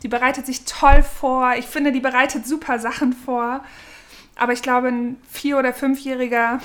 Die 0.02 0.08
bereitet 0.08 0.46
sich 0.46 0.64
toll 0.64 1.02
vor. 1.02 1.54
Ich 1.56 1.66
finde, 1.66 1.92
die 1.92 2.00
bereitet 2.00 2.46
super 2.46 2.78
Sachen 2.78 3.12
vor. 3.12 3.64
Aber 4.36 4.52
ich 4.52 4.62
glaube, 4.62 4.88
ein 4.88 5.16
Vier- 5.30 5.58
oder 5.58 5.72
Fünfjähriger, 5.72 6.60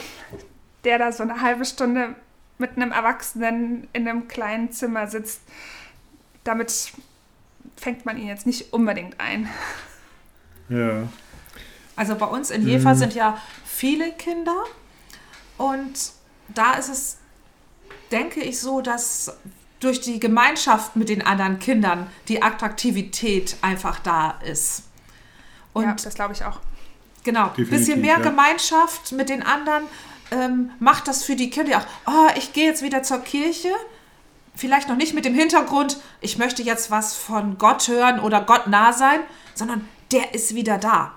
der 0.83 0.99
da 0.99 1.11
so 1.11 1.23
eine 1.23 1.41
halbe 1.41 1.65
Stunde 1.65 2.15
mit 2.57 2.75
einem 2.75 2.91
Erwachsenen 2.91 3.87
in 3.93 4.07
einem 4.07 4.27
kleinen 4.27 4.71
Zimmer 4.71 5.07
sitzt, 5.07 5.41
damit 6.43 6.91
fängt 7.77 8.05
man 8.05 8.17
ihn 8.17 8.27
jetzt 8.27 8.45
nicht 8.45 8.73
unbedingt 8.73 9.19
ein. 9.19 9.49
Ja. 10.69 11.07
Also 11.95 12.15
bei 12.15 12.25
uns 12.25 12.49
in 12.49 12.67
Jever 12.67 12.93
mhm. 12.93 12.97
sind 12.97 13.13
ja 13.13 13.37
viele 13.65 14.11
Kinder 14.11 14.63
und 15.57 16.11
da 16.53 16.73
ist 16.73 16.89
es, 16.89 17.17
denke 18.11 18.41
ich, 18.41 18.59
so, 18.59 18.81
dass 18.81 19.37
durch 19.79 20.01
die 20.01 20.19
Gemeinschaft 20.19 20.95
mit 20.95 21.09
den 21.09 21.21
anderen 21.21 21.59
Kindern 21.59 22.07
die 22.27 22.41
Attraktivität 22.41 23.57
einfach 23.61 23.99
da 23.99 24.39
ist. 24.45 24.83
Und 25.73 25.83
ja, 25.83 25.93
das 25.93 26.13
glaube 26.13 26.33
ich 26.33 26.45
auch. 26.45 26.59
Genau, 27.23 27.51
ein 27.57 27.67
bisschen 27.67 28.01
mehr 28.01 28.17
ja. 28.17 28.19
Gemeinschaft 28.19 29.11
mit 29.11 29.29
den 29.29 29.43
anderen 29.43 29.83
ähm, 30.31 30.71
macht 30.79 31.07
das 31.07 31.23
für 31.23 31.35
die 31.35 31.49
Kinder 31.49 31.79
auch. 31.79 31.85
Oh, 32.07 32.29
ich 32.37 32.53
gehe 32.53 32.65
jetzt 32.65 32.81
wieder 32.81 33.03
zur 33.03 33.19
Kirche. 33.19 33.69
Vielleicht 34.55 34.87
noch 34.87 34.97
nicht 34.97 35.13
mit 35.13 35.25
dem 35.25 35.33
Hintergrund, 35.33 35.97
ich 36.21 36.37
möchte 36.37 36.61
jetzt 36.61 36.91
was 36.91 37.15
von 37.15 37.57
Gott 37.57 37.87
hören 37.87 38.19
oder 38.19 38.41
Gott 38.41 38.67
nah 38.67 38.93
sein, 38.93 39.21
sondern 39.55 39.87
der 40.11 40.33
ist 40.33 40.53
wieder 40.53 40.77
da. 40.77 41.13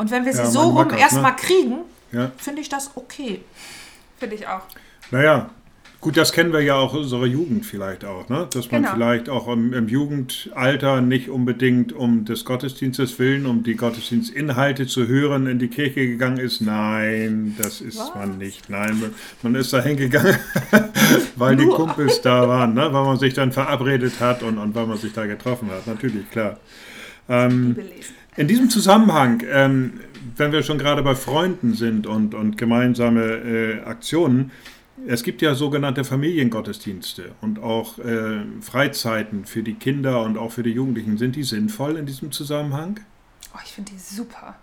Und 0.00 0.10
wenn 0.10 0.24
wir 0.24 0.32
sie 0.32 0.38
ja, 0.38 0.46
so 0.46 0.62
rum 0.62 0.88
erstmal 0.96 1.32
ne? 1.32 1.36
kriegen, 1.36 1.74
ja. 2.10 2.32
finde 2.38 2.62
ich 2.62 2.70
das 2.70 2.92
okay. 2.94 3.42
Finde 4.16 4.34
ich 4.34 4.46
auch. 4.46 4.62
Naja, 5.10 5.50
gut, 6.00 6.16
das 6.16 6.32
kennen 6.32 6.54
wir 6.54 6.62
ja 6.62 6.76
auch 6.76 6.94
aus 6.94 7.00
unserer 7.00 7.26
Jugend 7.26 7.66
vielleicht 7.66 8.06
auch, 8.06 8.26
ne? 8.30 8.48
dass 8.50 8.70
man 8.70 8.80
genau. 8.80 8.94
vielleicht 8.94 9.28
auch 9.28 9.46
im, 9.48 9.74
im, 9.74 9.88
Jugendalter 9.88 11.02
nicht 11.02 11.28
unbedingt 11.28 11.92
um 11.92 12.24
des 12.24 12.46
Gottesdienstes 12.46 13.18
willen, 13.18 13.44
um 13.44 13.62
die 13.62 13.74
Gottesdienstinhalte 13.74 14.86
zu 14.86 15.06
hören, 15.06 15.46
in 15.46 15.58
die 15.58 15.68
Kirche 15.68 16.06
gegangen 16.06 16.38
ist. 16.38 16.62
Nein, 16.62 17.54
das 17.58 17.82
ist 17.82 17.98
Was? 17.98 18.14
man 18.14 18.38
nicht. 18.38 18.70
Nein, 18.70 19.12
man 19.42 19.54
ist 19.54 19.70
da 19.74 19.82
hingegangen, 19.82 20.34
weil 21.36 21.56
Nur. 21.56 21.66
die 21.66 21.70
Kumpels 21.72 22.22
da 22.22 22.48
waren, 22.48 22.72
ne? 22.72 22.90
weil 22.90 23.04
man 23.04 23.18
sich 23.18 23.34
dann 23.34 23.52
verabredet 23.52 24.18
hat 24.18 24.42
und, 24.42 24.56
und 24.56 24.74
weil 24.74 24.86
man 24.86 24.96
sich 24.96 25.12
da 25.12 25.26
getroffen 25.26 25.70
hat. 25.70 25.86
Natürlich, 25.86 26.30
klar. 26.30 26.56
Ähm, 27.28 27.76
in 28.40 28.48
diesem 28.48 28.70
Zusammenhang, 28.70 29.42
ähm, 29.50 30.00
wenn 30.36 30.50
wir 30.50 30.62
schon 30.62 30.78
gerade 30.78 31.02
bei 31.02 31.14
Freunden 31.14 31.74
sind 31.74 32.06
und, 32.06 32.34
und 32.34 32.56
gemeinsame 32.56 33.22
äh, 33.22 33.82
Aktionen, 33.82 34.50
es 35.06 35.22
gibt 35.22 35.42
ja 35.42 35.54
sogenannte 35.54 36.04
Familiengottesdienste 36.04 37.32
und 37.42 37.58
auch 37.58 37.98
äh, 37.98 38.40
Freizeiten 38.62 39.44
für 39.44 39.62
die 39.62 39.74
Kinder 39.74 40.22
und 40.22 40.38
auch 40.38 40.52
für 40.52 40.62
die 40.62 40.70
Jugendlichen. 40.70 41.18
Sind 41.18 41.36
die 41.36 41.42
sinnvoll 41.42 41.98
in 41.98 42.06
diesem 42.06 42.32
Zusammenhang? 42.32 43.00
Oh, 43.54 43.58
ich 43.62 43.72
finde 43.72 43.92
die 43.92 43.98
super. 43.98 44.56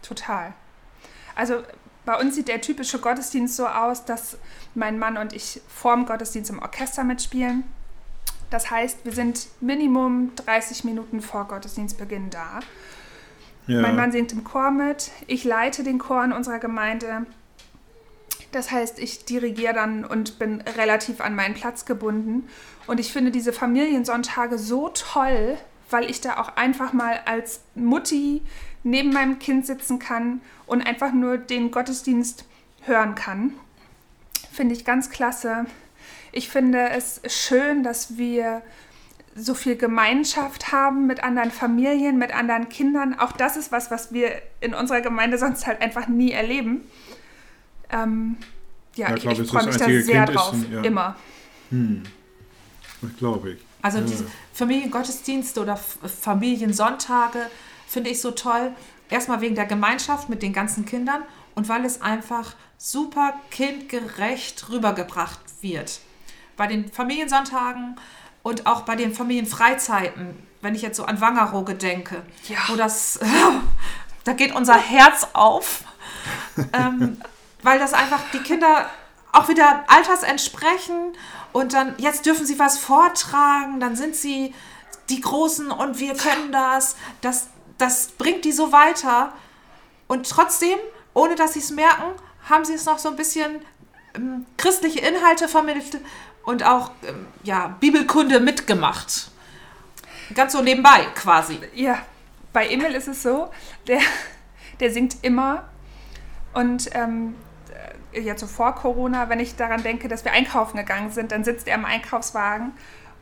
Total. 0.00 0.54
Also 1.34 1.62
Bei 2.06 2.18
uns 2.18 2.34
sieht 2.34 2.48
der 2.48 2.62
typische 2.62 2.98
Gottesdienst 2.98 3.56
so 3.56 3.66
aus, 3.66 4.06
dass 4.06 4.38
mein 4.74 4.98
Mann 4.98 5.18
und 5.18 5.34
ich 5.34 5.60
vorm 5.68 6.06
Gottesdienst 6.06 6.50
im 6.50 6.60
Orchester 6.60 7.04
mitspielen. 7.04 7.64
Das 8.48 8.70
heißt, 8.70 9.04
wir 9.04 9.12
sind 9.12 9.48
Minimum 9.60 10.32
30 10.36 10.84
Minuten 10.84 11.22
vor 11.22 11.46
Gottesdienstbeginn 11.46 12.30
da. 12.30 12.60
Ja. 13.66 13.80
Mein 13.80 13.96
Mann 13.96 14.12
singt 14.12 14.32
im 14.32 14.44
Chor 14.44 14.70
mit. 14.70 15.10
Ich 15.26 15.44
leite 15.44 15.82
den 15.82 15.98
Chor 15.98 16.24
in 16.24 16.32
unserer 16.32 16.58
Gemeinde. 16.58 17.26
Das 18.50 18.70
heißt, 18.70 18.98
ich 18.98 19.24
dirigiere 19.24 19.72
dann 19.72 20.04
und 20.04 20.38
bin 20.38 20.60
relativ 20.76 21.20
an 21.20 21.34
meinen 21.34 21.54
Platz 21.54 21.84
gebunden. 21.84 22.48
Und 22.86 23.00
ich 23.00 23.12
finde 23.12 23.30
diese 23.30 23.52
Familiensonntage 23.52 24.58
so 24.58 24.88
toll, 24.90 25.56
weil 25.90 26.10
ich 26.10 26.20
da 26.20 26.38
auch 26.38 26.56
einfach 26.56 26.92
mal 26.92 27.20
als 27.24 27.60
Mutti 27.74 28.42
neben 28.82 29.12
meinem 29.12 29.38
Kind 29.38 29.66
sitzen 29.66 29.98
kann 29.98 30.40
und 30.66 30.82
einfach 30.82 31.12
nur 31.12 31.38
den 31.38 31.70
Gottesdienst 31.70 32.44
hören 32.82 33.14
kann. 33.14 33.54
Finde 34.50 34.74
ich 34.74 34.84
ganz 34.84 35.08
klasse. 35.08 35.66
Ich 36.32 36.48
finde 36.48 36.90
es 36.90 37.20
schön, 37.26 37.82
dass 37.82 38.18
wir 38.18 38.62
so 39.34 39.54
viel 39.54 39.76
Gemeinschaft 39.76 40.72
haben 40.72 41.06
mit 41.06 41.22
anderen 41.22 41.50
Familien, 41.50 42.18
mit 42.18 42.34
anderen 42.34 42.68
Kindern. 42.68 43.18
Auch 43.18 43.32
das 43.32 43.56
ist 43.56 43.72
was, 43.72 43.90
was 43.90 44.12
wir 44.12 44.42
in 44.60 44.74
unserer 44.74 45.00
Gemeinde 45.00 45.38
sonst 45.38 45.66
halt 45.66 45.80
einfach 45.80 46.08
nie 46.08 46.32
erleben. 46.32 46.82
Ähm, 47.90 48.36
ja, 48.94 49.10
ja, 49.10 49.16
ich, 49.16 49.40
ich 49.40 49.48
freue 49.48 49.66
mich 49.66 49.76
da 49.76 49.86
sehr 49.86 50.24
kind 50.24 50.36
drauf, 50.36 50.52
ist, 50.52 50.70
ja. 50.70 50.82
immer. 50.82 51.16
Hm. 51.70 52.02
Das 53.00 53.16
glaube 53.16 53.52
ich. 53.52 53.58
Also 53.80 53.98
ja. 53.98 54.04
diese 54.04 54.26
Familiengottesdienste 54.52 55.60
oder 55.60 55.76
Familiensonntage 55.76 57.46
finde 57.86 58.10
ich 58.10 58.20
so 58.20 58.30
toll. 58.30 58.72
Erstmal 59.10 59.40
wegen 59.40 59.54
der 59.54 59.66
Gemeinschaft 59.66 60.28
mit 60.28 60.42
den 60.42 60.52
ganzen 60.52 60.86
Kindern 60.86 61.22
und 61.54 61.68
weil 61.68 61.84
es 61.84 62.00
einfach 62.00 62.54
super 62.78 63.34
kindgerecht 63.50 64.70
rübergebracht 64.70 65.40
wird. 65.60 66.00
Bei 66.56 66.66
den 66.66 66.90
Familiensonntagen 66.90 67.96
und 68.42 68.66
auch 68.66 68.82
bei 68.82 68.96
den 68.96 69.14
Familienfreizeiten, 69.14 70.36
wenn 70.60 70.74
ich 70.74 70.82
jetzt 70.82 70.96
so 70.96 71.04
an 71.04 71.20
Wangerooge 71.20 71.74
denke, 71.74 72.22
ja. 72.48 72.58
wo 72.68 72.76
das, 72.76 73.18
da 74.24 74.32
geht 74.32 74.54
unser 74.54 74.76
Herz 74.76 75.28
auf, 75.32 75.84
ähm, 76.72 77.20
weil 77.62 77.78
das 77.78 77.92
einfach 77.94 78.20
die 78.32 78.40
Kinder 78.40 78.88
auch 79.32 79.48
wieder 79.48 79.84
alters 79.88 80.22
entsprechen 80.22 81.14
und 81.52 81.72
dann, 81.72 81.94
jetzt 81.98 82.26
dürfen 82.26 82.46
sie 82.46 82.58
was 82.58 82.78
vortragen, 82.78 83.80
dann 83.80 83.96
sind 83.96 84.16
sie 84.16 84.54
die 85.08 85.20
Großen 85.20 85.70
und 85.70 85.98
wir 85.98 86.14
können 86.14 86.52
das, 86.52 86.96
das, 87.20 87.48
das 87.78 88.08
bringt 88.08 88.44
die 88.44 88.52
so 88.52 88.72
weiter. 88.72 89.32
Und 90.06 90.28
trotzdem, 90.28 90.78
ohne 91.14 91.34
dass 91.34 91.54
sie 91.54 91.60
es 91.60 91.70
merken, 91.70 92.12
haben 92.48 92.64
sie 92.64 92.74
es 92.74 92.84
noch 92.84 92.98
so 92.98 93.08
ein 93.08 93.16
bisschen 93.16 93.62
ähm, 94.14 94.46
christliche 94.56 95.00
Inhalte 95.00 95.48
vermittelt 95.48 96.00
und 96.44 96.64
auch 96.64 96.90
ähm, 97.06 97.26
ja, 97.42 97.76
Bibelkunde 97.80 98.40
mitgemacht. 98.40 99.30
Ganz 100.34 100.52
so 100.52 100.62
nebenbei 100.62 101.06
quasi. 101.14 101.58
Ja, 101.74 101.98
bei 102.52 102.68
Emil 102.68 102.94
ist 102.94 103.08
es 103.08 103.22
so, 103.22 103.50
der, 103.86 104.00
der 104.80 104.90
singt 104.90 105.16
immer 105.22 105.68
und 106.54 106.90
ähm, 106.94 107.34
jetzt 108.12 108.40
so 108.40 108.46
vor 108.46 108.74
Corona, 108.74 109.28
wenn 109.28 109.40
ich 109.40 109.56
daran 109.56 109.82
denke, 109.82 110.08
dass 110.08 110.24
wir 110.24 110.32
einkaufen 110.32 110.76
gegangen 110.76 111.10
sind, 111.10 111.32
dann 111.32 111.44
sitzt 111.44 111.66
er 111.66 111.74
im 111.76 111.84
Einkaufswagen 111.84 112.72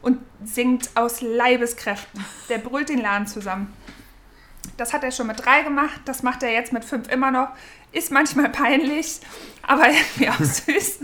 und 0.02 0.18
singt 0.44 0.90
aus 0.94 1.20
Leibeskräften. 1.20 2.24
Der 2.48 2.58
brüllt 2.58 2.88
den 2.88 3.00
Laden 3.00 3.26
zusammen. 3.26 3.72
Das 4.76 4.92
hat 4.92 5.04
er 5.04 5.10
schon 5.10 5.26
mit 5.26 5.44
drei 5.44 5.62
gemacht, 5.62 6.00
das 6.04 6.22
macht 6.22 6.42
er 6.42 6.52
jetzt 6.52 6.72
mit 6.72 6.84
fünf 6.84 7.08
immer 7.08 7.30
noch. 7.30 7.48
Ist 7.92 8.10
manchmal 8.10 8.48
peinlich, 8.48 9.20
aber 9.62 9.88
irgendwie 9.90 10.28
auch 10.30 10.38
süß. 10.38 11.00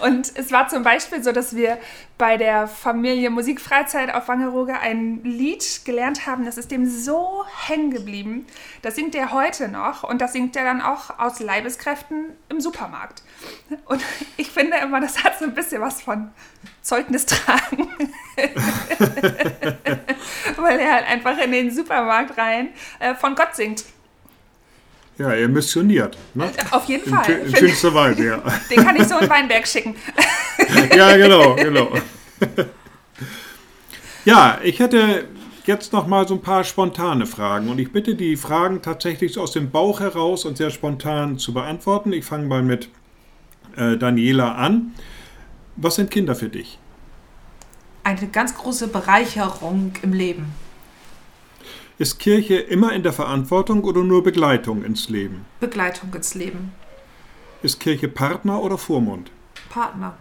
Und 0.00 0.32
es 0.36 0.52
war 0.52 0.68
zum 0.68 0.82
Beispiel 0.82 1.22
so, 1.22 1.32
dass 1.32 1.56
wir 1.56 1.78
bei 2.18 2.36
der 2.36 2.68
Familie 2.68 3.30
Musikfreizeit 3.30 4.14
auf 4.14 4.28
Wangerooge 4.28 4.78
ein 4.78 5.22
Lied 5.22 5.82
gelernt 5.84 6.26
haben, 6.26 6.44
das 6.44 6.58
ist 6.58 6.70
dem 6.70 6.86
so 6.86 7.44
hängen 7.66 7.90
geblieben. 7.90 8.46
Das 8.82 8.96
singt 8.96 9.14
er 9.14 9.32
heute 9.32 9.68
noch 9.68 10.02
und 10.02 10.20
das 10.20 10.32
singt 10.32 10.56
er 10.56 10.64
dann 10.64 10.80
auch 10.80 11.18
aus 11.18 11.40
Leibeskräften 11.40 12.36
im 12.48 12.60
Supermarkt. 12.60 13.22
Und 13.86 14.02
ich 14.36 14.50
finde 14.50 14.76
immer, 14.78 15.00
das 15.00 15.24
hat 15.24 15.38
so 15.38 15.44
ein 15.44 15.54
bisschen 15.54 15.80
was 15.80 16.02
von 16.02 16.30
Zeugnis 16.82 17.26
tragen. 17.26 17.88
Weil 20.56 20.78
er 20.78 20.94
halt 20.94 21.06
einfach 21.08 21.38
in 21.38 21.52
den 21.52 21.70
Supermarkt 21.70 22.36
rein 22.38 22.68
äh, 22.98 23.14
von 23.14 23.34
Gott 23.34 23.54
singt. 23.56 23.84
Ja, 25.18 25.30
er 25.32 25.48
missioniert. 25.48 26.18
Ne? 26.34 26.50
Auf 26.70 26.84
jeden 26.84 27.08
Fall. 27.08 27.30
In, 27.30 27.46
in 27.46 27.56
schönster 27.56 27.94
Weise, 27.94 28.24
ja. 28.26 28.42
Den 28.70 28.84
kann 28.84 28.96
ich 28.96 29.04
so 29.04 29.18
in 29.18 29.28
Weinberg 29.28 29.66
schicken. 29.66 29.96
ja, 30.96 31.16
genau, 31.16 31.54
genau. 31.56 31.90
Ja, 34.24 34.58
ich 34.62 34.78
hätte 34.78 35.24
jetzt 35.64 35.92
noch 35.92 36.06
mal 36.06 36.28
so 36.28 36.34
ein 36.34 36.42
paar 36.42 36.64
spontane 36.64 37.26
Fragen 37.26 37.68
und 37.68 37.78
ich 37.78 37.92
bitte 37.92 38.14
die 38.14 38.36
Fragen 38.36 38.82
tatsächlich 38.82 39.38
aus 39.38 39.52
dem 39.52 39.70
Bauch 39.70 40.00
heraus 40.00 40.44
und 40.44 40.58
sehr 40.58 40.70
spontan 40.70 41.38
zu 41.38 41.54
beantworten. 41.54 42.12
Ich 42.12 42.24
fange 42.24 42.46
mal 42.46 42.62
mit 42.62 42.90
äh, 43.76 43.96
Daniela 43.96 44.54
an. 44.54 44.94
Was 45.76 45.96
sind 45.96 46.10
Kinder 46.10 46.34
für 46.34 46.48
dich? 46.48 46.78
Eine 48.04 48.28
ganz 48.28 48.54
große 48.54 48.88
Bereicherung 48.88 49.92
im 50.02 50.12
Leben. 50.12 50.54
Ist 51.98 52.18
Kirche 52.18 52.56
immer 52.56 52.92
in 52.92 53.02
der 53.02 53.14
Verantwortung 53.14 53.82
oder 53.84 54.04
nur 54.04 54.22
Begleitung 54.22 54.84
ins 54.84 55.08
Leben? 55.08 55.46
Begleitung 55.60 56.12
ins 56.12 56.34
Leben. 56.34 56.72
Ist 57.62 57.80
Kirche 57.80 58.08
Partner 58.08 58.62
oder 58.62 58.76
Vormund? 58.76 59.30
Partner. 59.70 60.14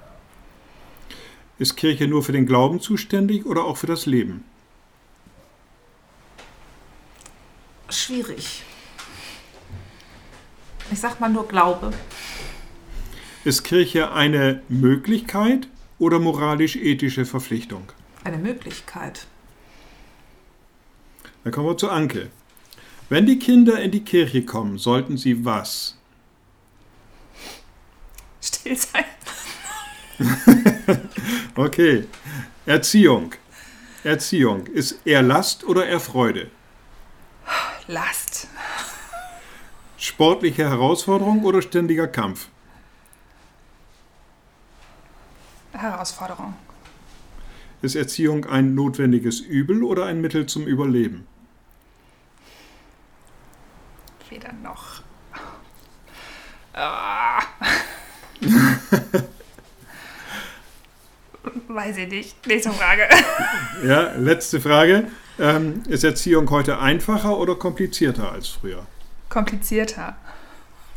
Ist 1.60 1.76
Kirche 1.76 2.08
nur 2.08 2.24
für 2.24 2.32
den 2.32 2.46
Glauben 2.46 2.80
zuständig 2.80 3.46
oder 3.46 3.66
auch 3.66 3.76
für 3.76 3.88
das 3.88 4.06
Leben? 4.06 4.46
Schwierig. 7.90 8.64
Ich 10.92 11.00
sag 11.02 11.20
mal 11.20 11.30
nur 11.30 11.46
Glaube. 11.46 11.92
Ist 13.44 13.64
Kirche 13.64 14.14
eine 14.14 14.62
Möglichkeit 14.70 15.68
oder 16.00 16.20
moralisch-ethische 16.20 17.26
Verpflichtung? 17.26 17.92
Eine 18.24 18.38
Möglichkeit. 18.38 19.28
Dann 21.46 21.54
kommen 21.54 21.68
wir 21.68 21.78
zu 21.78 21.92
Anke. 21.92 22.32
Wenn 23.08 23.28
die 23.28 23.38
Kinder 23.38 23.80
in 23.80 23.92
die 23.92 24.04
Kirche 24.04 24.44
kommen, 24.44 24.80
sollten 24.80 25.16
sie 25.16 25.46
was? 25.46 25.96
Still 28.42 28.76
sein. 28.76 29.06
okay. 31.56 32.06
Erziehung. 32.66 33.34
Erziehung. 34.04 34.66
Ist 34.66 35.06
eher 35.06 35.22
Last 35.22 35.64
oder 35.66 35.86
eher 35.86 36.00
Freude? 36.00 36.50
Last. 37.86 38.48
Sportliche 39.98 40.68
Herausforderung 40.68 41.44
oder 41.44 41.62
ständiger 41.62 42.08
Kampf? 42.08 42.48
Herausforderung. 45.74 46.56
Ist 47.84 47.94
Erziehung 47.94 48.46
ein 48.46 48.74
notwendiges 48.74 49.42
Übel 49.42 49.84
oder 49.84 50.08
ein 50.08 50.22
Mittel 50.22 50.48
zum 50.48 50.66
Überleben? 50.66 51.28
Weder 54.30 54.54
noch. 54.54 55.02
Ah. 56.74 57.42
Weiß 61.68 61.98
ich 61.98 62.10
nicht. 62.10 62.48
Nächste 62.48 62.72
Frage. 62.72 63.04
ja, 63.88 64.14
letzte 64.18 64.60
Frage. 64.60 65.08
Ähm, 65.40 65.84
ist 65.88 66.04
Erziehung 66.04 66.50
heute 66.50 66.80
einfacher 66.80 67.38
oder 67.38 67.56
komplizierter 67.56 68.32
als 68.32 68.48
früher? 68.48 68.86
Komplizierter. 69.30 70.16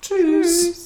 Tschüss. 0.00 0.81